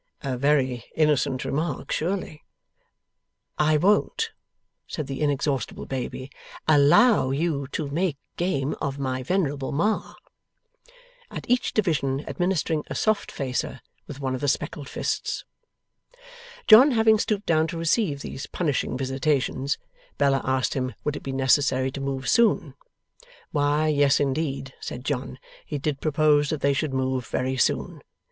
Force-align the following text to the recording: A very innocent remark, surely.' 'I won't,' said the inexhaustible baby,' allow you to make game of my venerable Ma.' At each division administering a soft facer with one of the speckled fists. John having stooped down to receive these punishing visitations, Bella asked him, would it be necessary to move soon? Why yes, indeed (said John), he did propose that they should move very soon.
A 0.23 0.35
very 0.35 0.83
innocent 0.95 1.45
remark, 1.45 1.91
surely.' 1.91 2.43
'I 3.59 3.77
won't,' 3.77 4.31
said 4.87 5.05
the 5.05 5.21
inexhaustible 5.21 5.85
baby,' 5.85 6.31
allow 6.81 7.29
you 7.29 7.67
to 7.67 7.87
make 7.87 8.17
game 8.35 8.73
of 8.81 8.97
my 8.97 9.21
venerable 9.21 9.71
Ma.' 9.71 10.15
At 11.29 11.47
each 11.47 11.71
division 11.75 12.27
administering 12.27 12.83
a 12.87 12.95
soft 12.95 13.31
facer 13.31 13.79
with 14.07 14.19
one 14.19 14.33
of 14.33 14.41
the 14.41 14.47
speckled 14.47 14.89
fists. 14.89 15.45
John 16.65 16.93
having 16.93 17.19
stooped 17.19 17.45
down 17.45 17.67
to 17.67 17.77
receive 17.77 18.23
these 18.23 18.47
punishing 18.47 18.97
visitations, 18.97 19.77
Bella 20.17 20.41
asked 20.43 20.73
him, 20.73 20.95
would 21.03 21.15
it 21.15 21.21
be 21.21 21.31
necessary 21.31 21.91
to 21.91 22.01
move 22.01 22.27
soon? 22.27 22.73
Why 23.51 23.85
yes, 23.89 24.19
indeed 24.19 24.73
(said 24.79 25.05
John), 25.05 25.37
he 25.63 25.77
did 25.77 26.01
propose 26.01 26.49
that 26.49 26.61
they 26.61 26.73
should 26.73 26.91
move 26.91 27.27
very 27.27 27.55
soon. 27.55 28.01